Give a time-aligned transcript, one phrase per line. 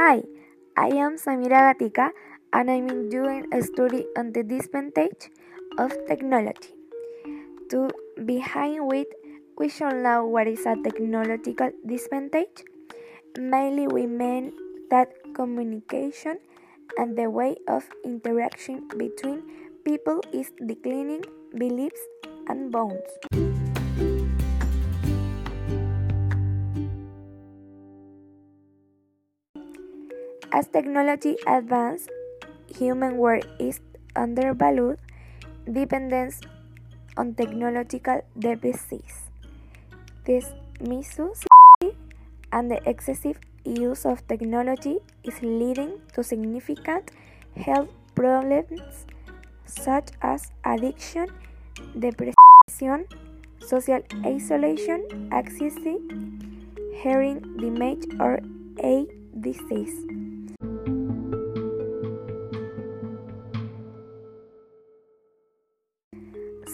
[0.00, 0.22] Hi,
[0.80, 2.08] I am Samira Gatica
[2.54, 5.28] and I'm doing a study on the disadvantage
[5.76, 6.72] of technology.
[7.68, 9.08] To begin with,
[9.58, 12.64] we should know what is a technological disadvantage.
[13.36, 14.54] Mainly, we mean
[14.88, 16.40] that communication
[16.96, 19.44] and the way of interaction between
[19.84, 22.00] people is declining beliefs
[22.48, 23.49] and bounds.
[30.52, 32.08] As technology advances,
[32.66, 33.78] human work is
[34.16, 34.98] undervalued,
[35.70, 36.40] dependence
[37.16, 39.30] on technological devices.
[40.24, 40.50] This
[40.80, 41.44] misuse
[42.50, 47.12] and the excessive use of technology is leading to significant
[47.54, 49.06] health problems
[49.66, 51.28] such as addiction,
[51.96, 53.06] depression,
[53.60, 55.98] social isolation, anxiety,
[57.02, 58.40] hearing damage, or
[58.82, 59.06] a
[59.38, 60.29] disease.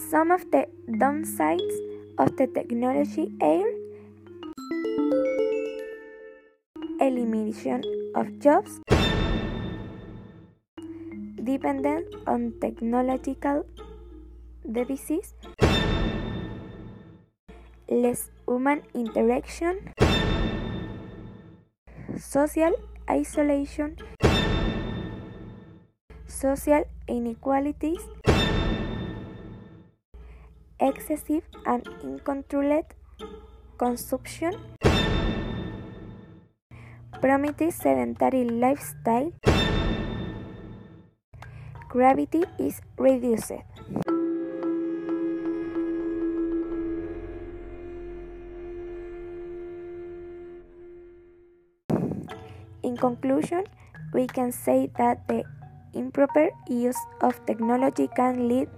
[0.09, 1.75] Some of the downsides
[2.17, 3.67] of the technology are
[7.01, 7.83] elimination
[8.15, 8.79] of jobs,
[11.43, 13.65] dependence on technological
[14.71, 15.33] devices,
[17.89, 19.91] less human interaction,
[22.15, 22.71] social
[23.11, 23.97] isolation,
[26.27, 28.07] social inequalities,
[30.79, 32.85] excessive and uncontrolled
[33.77, 34.53] consumption,
[37.21, 39.31] promoted sedentary lifestyle,
[41.89, 43.51] gravity is reduced.
[52.83, 53.65] In conclusion,
[54.13, 55.43] we can say that the
[55.93, 58.69] improper use of technology can lead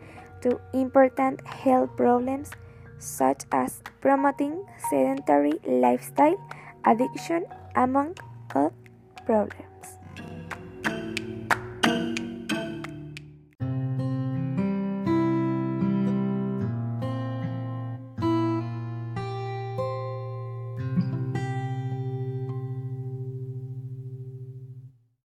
[0.41, 2.51] to important health problems
[2.99, 6.37] such as promoting sedentary lifestyle,
[6.85, 7.45] addiction,
[7.75, 8.15] among
[8.53, 8.73] other
[9.25, 9.68] problems.